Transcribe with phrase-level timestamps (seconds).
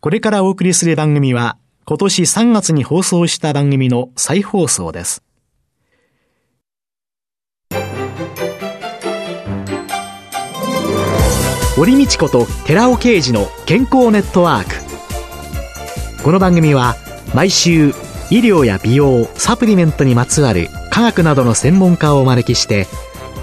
[0.00, 5.22] これからお送りする番組は、今年3月に放送した番組の再放送です。
[11.76, 16.22] 堀道子と寺尾啓二の健康ネットワーク。
[16.22, 16.94] この番組は、
[17.34, 17.88] 毎週、
[18.30, 22.86] 医療や美容、サプリメントにまつわる科学などの専門家をお招きして、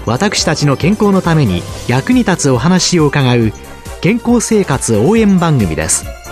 [0.06, 3.52] 私たちの健康のために役に立つお話を伺う
[4.00, 6.23] 健康生活応援番組です。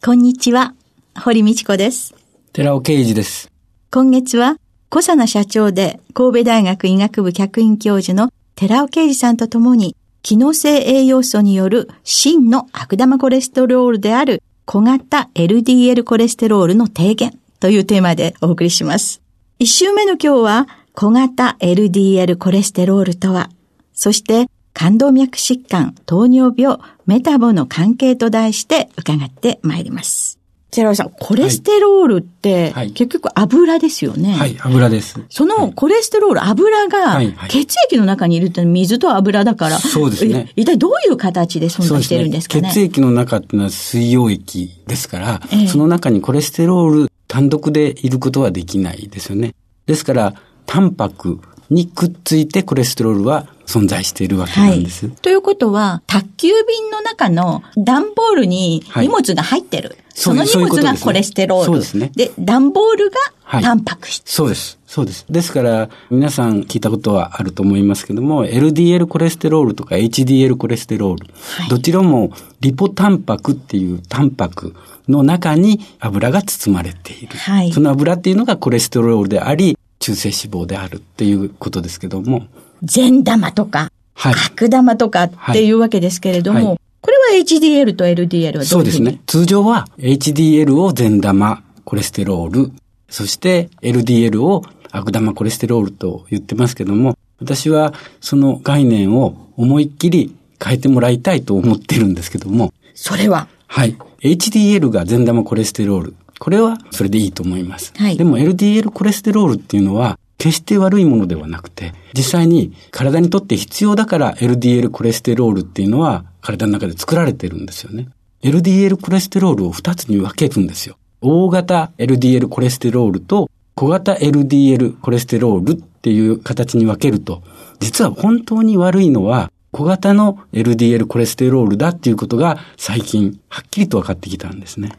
[0.04, 0.74] こんにちは、
[1.16, 2.21] 堀道子です。
[2.54, 3.50] 寺尾啓二です。
[3.90, 4.58] 今月は、
[4.90, 19.22] 小佐奈社長で神戸大学医学部客員教授の寺尾啓二さんと共に、機能性栄養素による真の悪玉コレステロールである小型 LDL コレステロールの低減というテーマでお送りします。
[19.58, 23.48] 一週目の今日は、小型 LDL コレステロールとは、
[23.94, 30.41] そして冠動脈疾患、糖尿病、メタボの関係と題して伺ってまいります。
[30.72, 34.32] 寺尾さん、コレステロールって、結局油ですよね。
[34.32, 35.20] はい、油です。
[35.28, 40.50] そのコレステロール、油が血液の中にいるって水と油だから、そうですね。
[40.56, 42.62] 一体どういう形で存在してるんですかね。
[42.62, 42.70] ね？
[42.72, 49.54] 血液の中っていうのは水溶液ですから、ええ、その中にコレステロール単独でいることはできないですよね。
[49.84, 51.38] ですから、タンパク
[51.72, 55.06] にくっついてコレステロールは存在しているわけなんです。
[55.06, 59.88] はい、ということは、宅急便の中の段ボールに荷物が入ってる。
[59.90, 61.66] はい、その荷物がコレステロール。
[61.66, 62.12] そうですね。
[62.14, 64.78] で、段ボールがタンパク質、はい、そうです。
[64.86, 65.24] そうです。
[65.30, 71.26] ですから、皆さん聞いたことはあると思いますけども、LDL コレステロールとか HDL コレステロール、
[71.70, 74.74] どちらもリポタンパクっていうタンパク
[75.08, 77.38] の中に油が包まれている。
[77.38, 82.46] はい、その油っていうのがコレステロールであり、中性脂肪であるっていうことですけども。
[82.82, 89.20] 善玉とか、はい、悪玉とかっていうわけですけれども、はいはい、これは HDL と LDL はどうそうですね。
[89.26, 92.72] 通常は HDL を善玉コレステロール、
[93.08, 102.72] そして LDL を悪玉コレステロールと言ってますけども、私はその概念を思いっきり変えてもらいたいと思ってるんですけども。
[102.94, 103.48] それは？
[103.68, 103.96] はい。
[104.20, 106.14] HDL が善玉コレステロール。
[106.42, 107.92] これはそれでいいと思います。
[107.96, 118.08] はい、でも LDL コレステロールっていうのは決して悪いものではなくて、実際に体にとって必要だから LDL コレステロールっていうのは体の中で作られてるんですよね。
[118.42, 120.96] LDL コレステロールを2つに分けるんですよ。
[121.20, 127.44] 大型 LDL コレステロールと小型 LDL コレステロールっていう形に分けると、
[127.78, 134.98] 実は本当に悪いのは小型の LDL コレステロールだっていうことが最近はっきりと分かってきたんですね。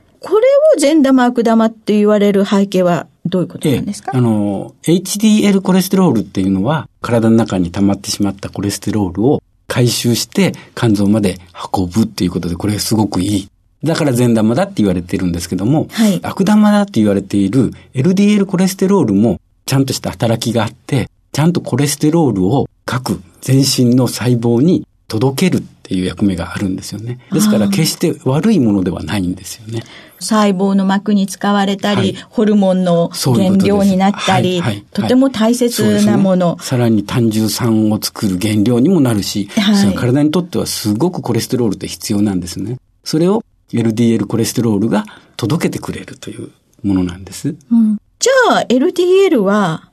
[0.77, 11.39] 善玉悪玉って言われる背景はどういうことなんですか、ええ、あの、HDL コレステロールっていうのは体の中に溜まってしまったコレステロールを回収して肝臓まで
[11.73, 13.49] 運ぶっていうことでこれすごくいい。
[13.83, 27.19] だから善玉だって言われてるんですけども、はい、悪玉だって言われている LDL コレステロールもちゃんとした働きがあって、ちゃんとコレステロールを各全身の細胞に届けるっていう役目があるんですよね。
[27.33, 29.83] ですから決して悪いものではないんですよね。
[30.17, 34.75] 細胞の膜に使われたり、はい、ホルモンの原料になったり、はい。
[34.75, 39.49] はい、とても大切なもの、ね、さらに単純酸を作る原料にもなるし、
[39.81, 42.77] その体にとってはすごくコレステロールって必要なんですね。
[43.03, 43.43] それを
[43.73, 45.03] LDL コレステロールが
[45.35, 47.55] 届けてくれるというものなんです。
[47.69, 49.89] うん、じゃあ LDL は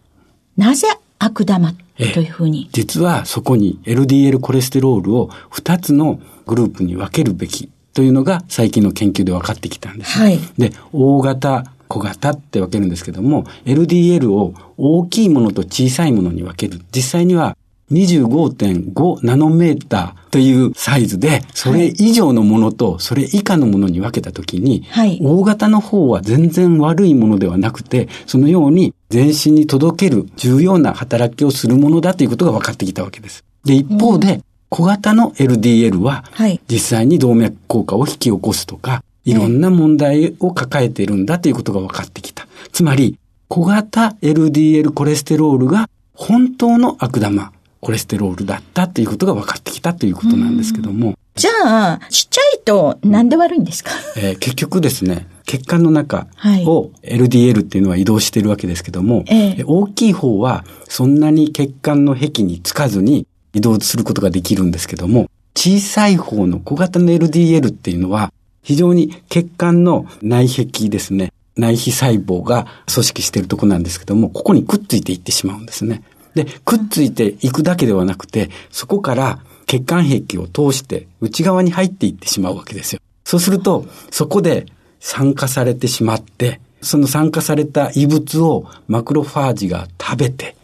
[0.56, 0.86] なぜ
[1.20, 2.68] 悪玉というふうに。
[2.72, 10.18] 実はそこに LDL コレステロールを2つのグループに分けるべきというのが最近の研究で分かってきたんです。
[10.18, 16.80] はい、で、大型、小型って分けるんですけども、LDL を大きいものと小さいものに分ける。
[16.94, 17.56] 実際には
[17.92, 33.44] 25.5ナノメーターというサイズで、それ以上のものとそれ以下のものに分けたときに、はい、大型の方は全然悪いものではなくて、そのように全身に届ける重要な働きをするものだということが分かってきたわけです。
[33.64, 36.24] で、一方で、小型の LDL は、
[36.70, 42.46] 実際に動脈硬化を引き起こすとか、いろんな問題を抱えているんだということが分かってきた。
[42.72, 43.18] つまり、
[43.48, 51.16] 小型 LDL コレステロールが本当の悪玉コレステロールだったということが分かってきたということなんですけども。
[51.34, 56.26] じゃあ、ちっちゃいとなんで悪いんですか、えー、結局ですね、血管の中
[56.66, 76.02] を LDL っていうのは移動しているわけですけども、はい、大きい方はそんなに血管の壁につかずに移動することができるんですけども、小さい方の小型の LDL っていうのは非常に血管の内壁ですね、内皮細胞が組織しているとこなんですけども、ここにくっついていってしまうんですね。
[76.34, 83.00] で、くっついていくだけではなくて、そこから血管壁を通して内側に入っていってしまうわけですよ。
[83.24, 84.66] そうすると、そこで
[84.98, 90.56] 酸化されてしまって、その酸化された異物をマクロファージが食べて、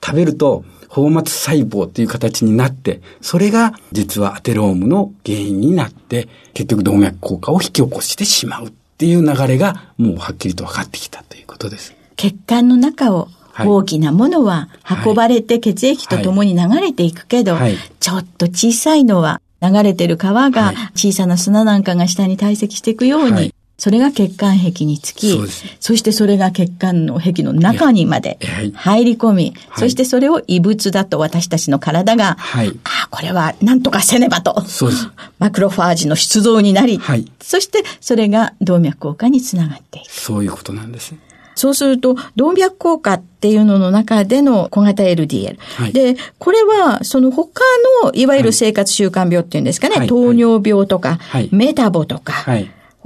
[0.00, 11.96] 食べると、泡沫細胞という形になって、それが実はアテロームの原因になって、結局動脈硬化を引き起こしてしまうっていう流れがもうはっきりと分かってきたということです。
[12.14, 13.26] 血管の中を
[13.64, 14.68] 大きなものは
[15.04, 17.62] 運ばれて血液とともに流れていくけど、はい。
[17.62, 25.46] はい、ちょっと小さいのは流れてる川が小さな砂なんかが下に堆積していくように、それが血管壁につきそ、
[25.80, 28.38] そしてそれが血管の壁の中にまで
[28.74, 34.64] 入り込み、そしてそれを異物だと私たちの体が、はい、ああ、これは何とかせねばと、
[35.38, 40.10] マクロファージの出動になり、はい、そしてそれが動脈硬化につながっていく。
[40.10, 41.14] そういうことなんです。
[41.56, 45.56] そうすると、動脈硬化っていうのの中での小型 LDL。
[45.58, 47.62] はい、で、これは、その他
[48.04, 52.32] の、いわゆる生活習慣病っていうんですかね、はい、糖尿病とか、はい、メタボとか、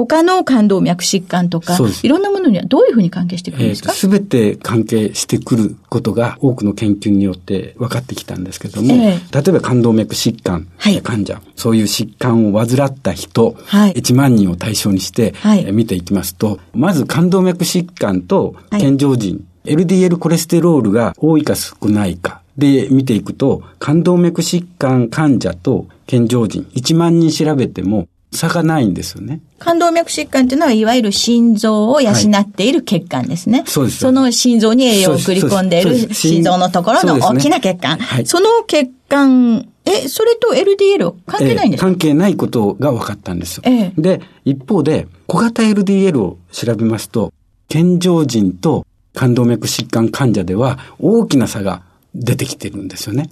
[0.07, 3.93] 他の冠動脈疾患とか、いろんなものにはどういうふうに関係してくるんですか？
[3.93, 10.67] すべ、えー、て関係してくることが多くの研究によって分かってきたんですけども、えー、例えば冠動脈疾患
[11.03, 29.41] 患者、はい、そういう疾患を患った人、はい、1万人を対象にして、はい、見ていきますと、まず冠動脈疾患と健常人、はい、LDL コレステロールが多いか少ないか、で見ていくと、冠動脈疾患患者と健常人1万人調べても差がないんですよね。
[29.59, 33.61] 冠動脈疾患っていうのは、いわゆる心臓を養っている血管ですね。
[33.61, 33.99] はい、そうです。
[33.99, 37.97] その心臓に栄養を送り込んでいる心臓のところの大きな血管。
[37.97, 43.63] そ、ねはい、その血管、え、それと LDL 関係ないんですか、えー、関係ないことが分かったんですよ。
[43.67, 47.33] えー、で、一方で、小型 LDL を調べますと、
[47.69, 51.83] 健常人と冠動脈疾患患者では大きな差が
[52.15, 53.31] 出てきてるんですよね。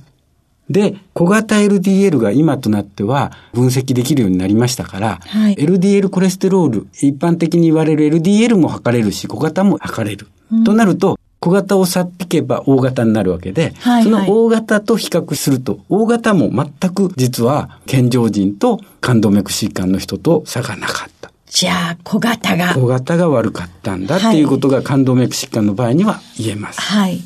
[0.70, 10.28] で、小型 LDL が今となっては分析できるようになりましたから、はい、LDL コレステロール、一般的に言われる LDL も測れるし、小型も測れる。
[10.52, 21.30] うん、となると、小型を去っていけば大型になるわけで、はいはい、その大型と比較すると、大型も全く実は健常人と冠動脈疾患の人と差がなかった。
[21.46, 22.74] じゃあ、小型が。
[22.74, 26.80] 小型が悪かったんだっていうことが冠動脈疾患の場合には言えます。
[26.80, 27.22] はい。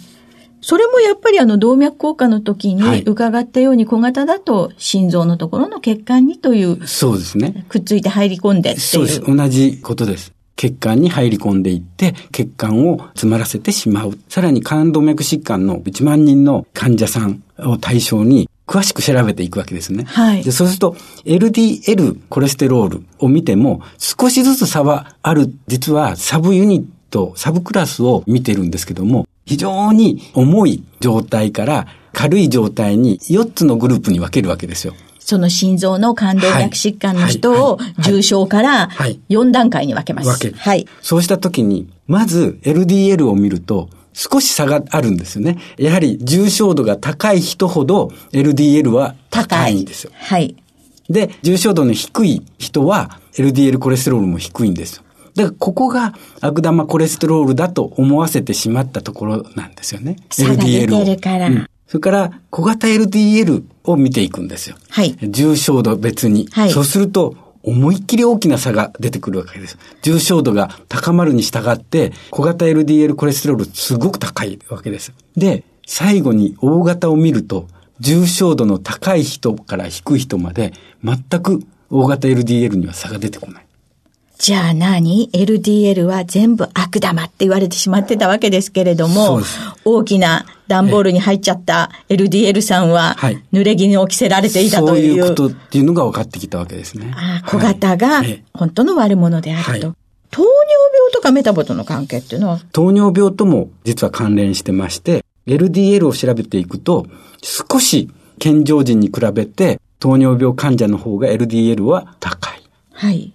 [0.62, 6.86] それもやっぱりあの動脈硬化の時に伺ったように小型だと心臓のところの血管にという。
[6.86, 7.66] そうですね。
[7.68, 8.86] くっついて入り込んでっていう。
[8.86, 9.20] そうです。
[9.20, 10.32] 同じことです。
[10.56, 14.16] 血管に入り込んでいって、血管を詰まらせてしまう。
[14.28, 20.04] さらに冠動脈疾患の1万人の患者さんを対象に、詳しく調べていくわけですね。
[20.04, 20.44] はい。
[20.44, 34.94] で、そうすると、LDL コレステロールを見ても、少しずつ差はある、実はサブユニット、サブクラスを見てるんですけども、非常に重い状態から軽い状態に4つのグループに分けるわけですよ。
[35.18, 38.88] その心臓の冠動脈疾患の人を重症から
[39.28, 40.28] 4段階に分けます。
[40.28, 40.54] 分ける。
[40.58, 40.86] はい。
[41.00, 45.58] そうしたときに、まず LDL を見ると、少し差があるんですよね。
[45.78, 50.12] やはり重症度が高い人ほど LDL は高いんですよ。
[50.14, 50.56] はい。
[51.08, 55.01] で、重症度の低い人は LDL コレステロールも低いんですよ。
[55.34, 60.16] だからここが悪玉コレステロールだと思わせてしまったところなんですよね。
[60.30, 61.20] LDL を。
[61.20, 64.76] から、うん、それから小型 LDL を見ていくんですよ。
[64.90, 65.16] はい。
[65.22, 66.48] 重症度別に。
[66.52, 66.70] はい。
[66.70, 69.78] そうすると、思いっきり大きな差が出てくるわけです。
[70.02, 75.12] 重症度が高まるに従って、小型 LDL コレステロールすごく高いわけです。
[75.36, 77.68] で、最後に大型を見ると、
[78.00, 80.72] 重症度の高い人から低い人まで、
[81.04, 83.66] 全く大型 LDL には差が出てこない。
[84.42, 89.40] じゃあ何 ?LDL は全部悪玉って言われてしまってたわけですけれども、
[89.84, 93.14] 大きな段ボールに入っちゃった LDL さんは、
[93.52, 95.22] 濡れ衣を着せられていたという。
[95.22, 97.12] そういうことっていうのが分かってきたわけですね。
[97.14, 99.94] あ小型が本当の悪者であると。
[100.32, 102.58] 糖尿病とかメタボとの関係っていうのは？
[102.72, 107.06] 糖尿病とも実は関連してまして、LDL を調べていくと、
[107.42, 112.62] 少し健常人に比べて糖尿病患者の方が LDL は高い。
[112.92, 113.32] はい。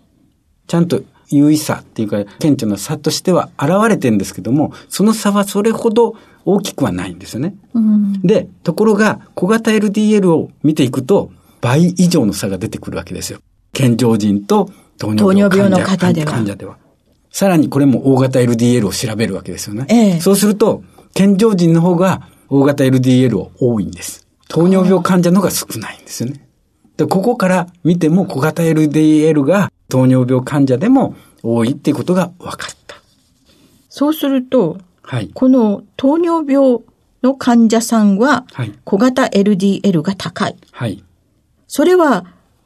[0.67, 7.55] ちゃんと優位さっていうか、顕著な差としては現れてるんですけども、その差はそれほど大きくはないんですよね。
[7.73, 13.39] うん、で、ところが小型 LDL を見ていくと、倍以上の差が出てくるわけですよ。
[13.73, 16.31] 健常人と糖尿病の方では。
[16.31, 16.77] 患者では。
[17.31, 19.85] さらにこれも大型 LDL を調べるわけですよね。
[19.89, 20.83] ええ、そうすると、
[21.13, 24.25] 健常人の方が大型 LDL を多いんです。
[24.47, 26.47] 糖尿病患者の方が少ないんですよね。
[26.95, 32.95] で、ここから見ても小型 LDL が糖尿病患者でも多いっていうことが分かった。
[33.89, 36.79] そうすると、はい、この糖尿病
[37.23, 38.45] の患者さんは、
[38.83, 40.55] 小型 LDL が高い。
[40.71, 41.03] はい。
[41.67, 42.25] それは、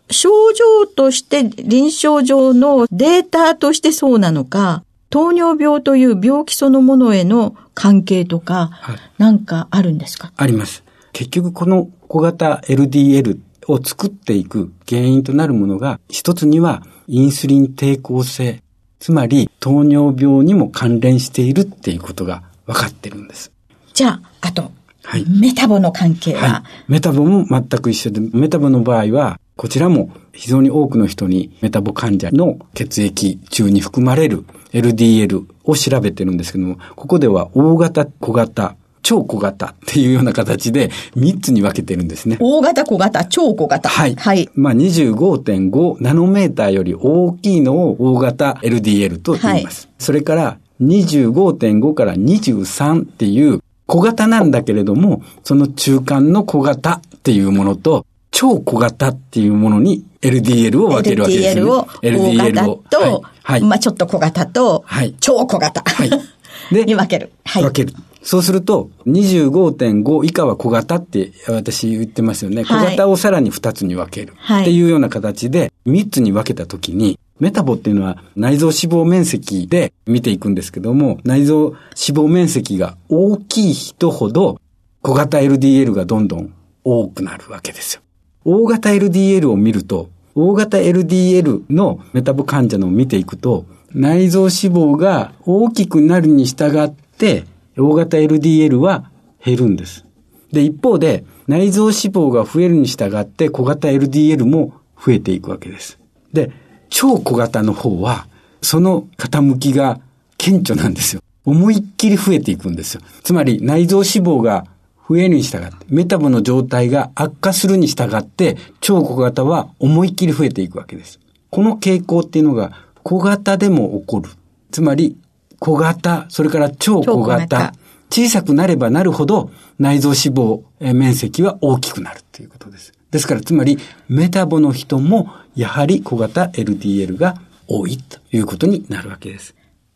[0.10, 10.34] 症状として臨床上のデータとしてそうなのか、糖尿病という病気そのものへの関係とか、はい、なんかあるんですか？
[10.36, 10.84] あります。
[11.14, 18.64] 結局この小型 LDL を作っていく原因となるものが、一つにはインスリン抵抗性、
[18.98, 23.52] つまり糖尿病にも関連しているっていうことが分かってるんです。
[23.94, 24.72] じゃあ、あと、
[25.04, 42.38] はい、メタボの関係は、はい、メタボも全く一緒で、メタボの場合は、こちらも非常に多くの人にメタボ患者の血液中に含まれる LDL を調べてるんですけども、ここでは大型、小型、超小型っていうような形で3つに分けてるんですね。
[42.40, 43.90] 大型、小型、超小型。
[43.90, 44.16] はい。
[44.16, 44.50] はい。
[44.54, 49.88] まあ25.5ナノメーターより大きいのを大型 LDL と言います。
[49.88, 61.62] はい、それから25.5から23っていう小型なんだけれども、その中間の小型っていうものと、超小型っていうものに LDL を分けるわけですね。
[61.62, 62.66] LDL を、LDL を大型
[63.00, 65.84] と、はい、まあちょっと小型と、はい、超小型。
[65.86, 66.10] はい。
[66.72, 67.32] で、に分ける。
[67.44, 67.64] はい。
[67.64, 67.94] 分ける。
[68.24, 72.64] そうすると、25.5以下は小型って私言ってますよね。
[72.64, 74.34] 小型をさらに2つに分ける。
[74.62, 84.62] っていうような形で、3つに分けたときに、メタボっていうのは内臓脂肪面積で見ていくんですけども、内臓脂肪面積が大きい人ほど
[85.02, 88.02] 小型 LDL がどんどん多くなるわけですよ。
[88.46, 97.46] 大型 LDL を見ると、大型 LDL のメタボ患者のを見ていくと、内臓脂肪が大きくなるに従って、
[97.78, 99.12] 大型 LDL は
[99.44, 100.06] 減るんです。
[100.52, 104.74] で、一方で、内臓脂肪が増えるに従って小型 LDL も
[105.04, 106.00] 増えていくわけです。
[106.34, 106.52] で、
[106.90, 108.28] 超小型の方は、
[108.62, 110.00] その傾きが
[110.38, 111.22] 顕著なんですよ。
[111.46, 113.02] 思いっきり増えていくんですよ。
[113.24, 114.66] つまり内臓脂肪が
[115.10, 121.20] 増えるに従って、メタボの状態が悪化するに従って、超小型は思いっきり増えていくわけです。
[121.50, 122.72] この傾向っていうのが
[123.04, 124.30] 小型でも起こる。
[124.72, 125.18] つまり、
[125.62, 127.74] 小型、それから超小型。
[128.10, 132.94] 小さくなればなるほど内臓脂肪面積は大きくなるということです。
[133.12, 133.78] ですから、つまり、
[134.10, 137.36] メタボの人も、やはり小型 LDL が
[137.68, 139.54] 多いということになるわけです。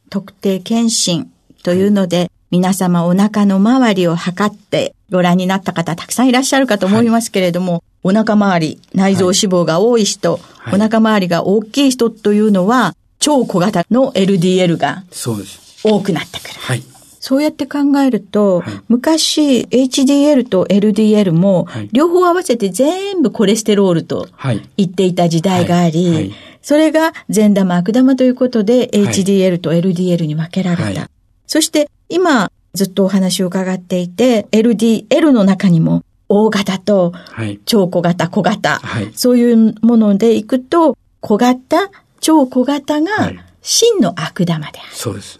[0.09, 1.31] 特定検診
[1.63, 12.95] というので、はい、皆様お腹の周りを測ってご覧になった方たくさんいらっしゃるかと思いますけれども、はい、お腹周り、内臓脂肪が多い人、はい、お腹周りが大きい人というのは、
[13.25, 15.03] 超小型の LDL が
[15.83, 16.59] 多くなってくる。
[16.59, 16.83] はい。
[17.19, 24.27] そうやって考えると、はい、昔 HDL と LDL も、両方合わせて全部コレステロールと
[24.77, 26.15] 言っていた時代があり、はい。
[26.17, 31.09] はい、それが善玉悪玉ということで HDL と LDL に分けられた。
[31.47, 37.13] そして今ずっとお話を伺っていて、LDL の中にも大型と
[37.65, 38.81] 超小型、小型、
[39.15, 44.89] そういうものでいくと、小型、超小型が真の悪玉である。
[44.91, 45.39] そうです。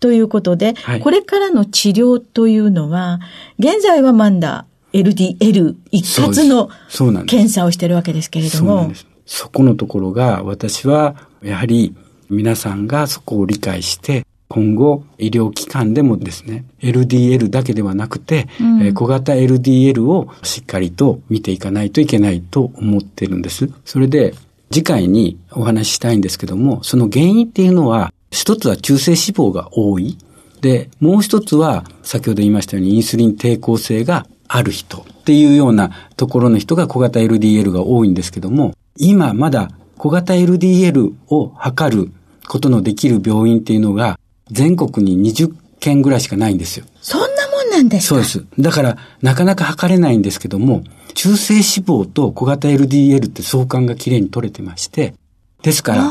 [0.00, 3.20] ということで、はい、これからの治療というのは、
[3.58, 6.68] 現在はまだ LDL 一括の
[7.26, 8.92] 検査をしてるわけですけれども。
[9.24, 11.94] そこのところが私はやはり
[12.28, 23.70] 皆さんがそこを理解して今後医療機関でもですね LDL だけではなくて、うん、小型 LDL をしっかりと見ていかないといけないと思ってるんです。
[23.84, 24.34] それで
[24.72, 30.16] 次回にお話ししたいんですけどもその原因っていうのは一つは中性脂肪が多い。
[30.62, 42.12] で、もう一つは、先ほど言いましたようにインスリン抵抗性がある人っていうようなところの人が小型 LDL が多いんですけども、今まだ小型 LDL を測る
[42.48, 44.18] ことのできる病院っていうのが
[44.50, 46.86] 全国に20件ぐらいしかないんですよ。
[47.00, 47.31] そん
[47.72, 48.14] なんですか？
[48.14, 48.44] そうです。
[48.58, 55.14] だからなかなか測れないんですけども、中性脂肪と小型 LDL って相関がきれいに取れてまして、
[55.62, 56.10] ですから、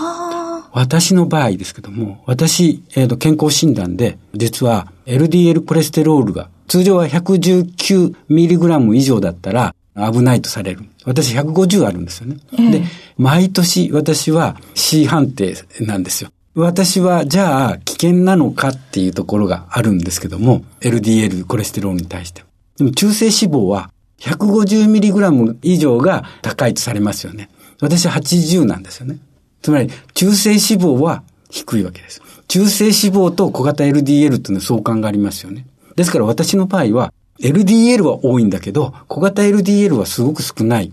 [0.74, 10.86] 私の場合ですけども、私、えっ、ー、と、健康診断で、実は LDL コレステロールが、通常は 119mg 以上だったら危ないとされる。
[11.04, 12.38] 私150あるんですよね。
[12.54, 12.84] えー、で、
[13.18, 16.30] 毎年私は C 判定なんですよ。
[16.54, 22.44] 私はじゃあ危険なのかっていうところがあるんですけども、LDL コレステロールに対して。
[22.78, 23.90] でも中性脂肪は
[24.20, 27.50] 150mg 以上が高いとされますよね。
[27.80, 29.18] 私は80なんですよね。
[29.62, 32.22] つまり、中性脂肪は低いわけです。
[32.48, 35.66] 中性脂肪と小型 LDL というのは相関がありますよね。
[35.96, 40.92] ですから私の場合は、LDL は多いんだけど、小型 LDL はすごく少ない。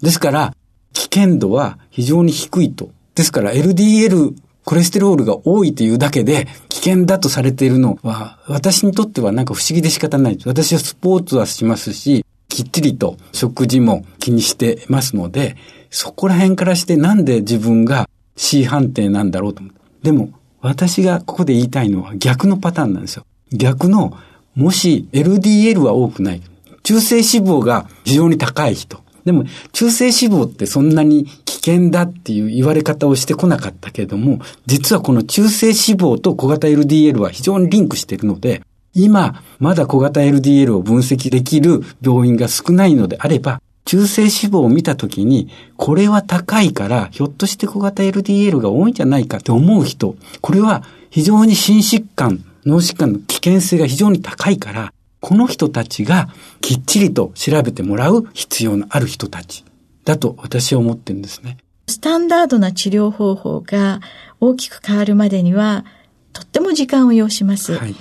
[0.00, 0.54] ですから、
[0.92, 2.90] 危険度は非常に低いと。
[3.14, 4.34] ですから LDL
[4.64, 10.38] コレステロールが多いというだけで危険だとされているのは、私にとってはなんか不思議で仕方ない。
[10.46, 15.56] 私はスポーツはしますし、きっちりと食事も気にしてますので、
[15.90, 19.80] そこら辺からしてなんで自分が C 判定なんだろうと思って。
[20.02, 20.30] でも、
[20.60, 23.26] 私がここで言いたいのは逆のパターンなんですよ。
[23.52, 24.16] 逆の、
[24.54, 26.42] もし LDL は多くない。
[26.82, 29.03] 中性脂肪が非常に高い人。
[29.24, 38.62] でも、中性脂肪ってそんなに危険だっていう言われ方をしてこなかったけれども、実はこの中性脂肪と小型 LDL は非常にリンクしているので、
[38.94, 54.92] 今、まだ小型 LDL を分析できる病院が少ないのであれば、中性脂肪を見たときに、これは高いから、ひょっとして小型 LDL が多いんじゃないかって思う人、これは非常に心疾患、脳疾患の危険性が非常に高いから、
[55.24, 56.28] この人たちが
[56.60, 59.64] きっちりと調べてもらう必要のある人たち
[60.04, 61.56] だと私は思ってるんですね。
[61.88, 64.00] スタンダードな治療方法が
[64.38, 65.86] 大きく変わるまでには、
[66.34, 67.72] とっても時間を要します。
[67.72, 67.94] はい、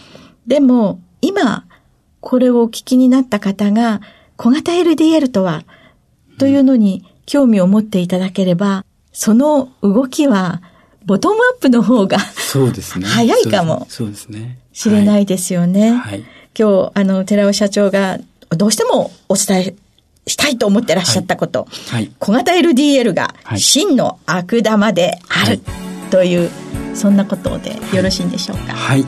[0.47, 1.65] でも、今、
[2.19, 4.01] これをお聞きになった方が、
[4.35, 5.63] 小型 LDL とは、
[6.37, 10.61] というのに興味を持っていただければ、その動きは、
[11.05, 13.05] ボトムアップの方が、そうですね。
[13.05, 13.85] 早いかも。
[13.87, 14.59] そうですね。
[14.73, 15.91] 知れないですよね。
[15.93, 16.23] はい。
[16.57, 18.19] 今日、あの、寺尾社長が、
[18.49, 19.75] どうしてもお伝え
[20.27, 21.67] したいと思ってらっしゃったこと。
[21.89, 22.11] はい。
[22.19, 25.59] 小型 LDL が、真の悪玉である、
[26.11, 26.49] という、
[26.93, 28.73] そんなことでよろしいんでしょうか。
[28.73, 29.05] はい。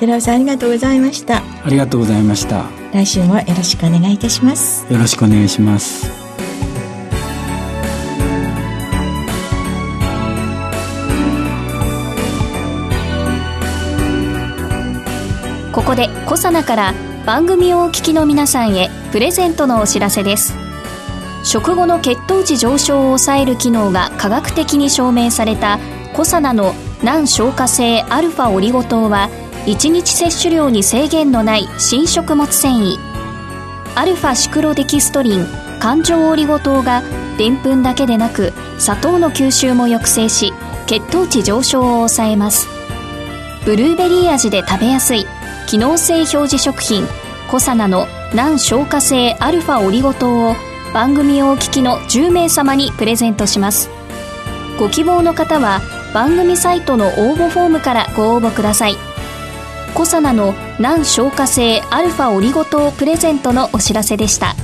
[0.00, 1.38] 寺尾さんありがとうございました。
[1.38, 2.64] ありがとうございました。
[2.92, 4.84] 来週もよろしくお願いいたします。
[4.92, 6.21] よろしくお願いします
[15.92, 16.94] こでコサナから
[17.26, 20.54] 番組をお聞きの皆さんへプレゼントのお知らせです。
[21.44, 25.78] 食後の血糖値上昇を抑える機能が科学的に証明された
[26.14, 29.28] コサナの難消化性アルファオリゴ糖は
[29.66, 32.96] 1日摂取量に制限のない新食物繊維。
[33.94, 35.46] アルファシクロデキストリン
[35.78, 37.02] 環状オリゴ糖が
[37.36, 40.54] でんぷんだけでなく砂糖の吸収も抑制し
[40.86, 42.66] 血糖値上昇を抑えます。
[43.66, 45.26] ブルーベリー味で食べやすい。
[45.72, 47.06] 機能性表示食品
[47.50, 50.54] コサナの難消化性アルファオリゴ糖を
[50.92, 53.88] 番組をお聞きの10名様にプレゼントします。
[54.78, 55.80] ご希望の方は
[56.12, 58.96] 番組サイトの応募フォームからご応募ください。
[59.94, 64.54] コサナの難消化性アルファオリゴ糖プレゼントのお知らせでした。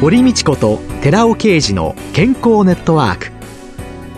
[0.00, 3.39] 堀道子と寺尾啓二の健康ネットワーク。